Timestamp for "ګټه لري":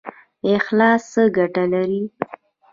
1.37-2.01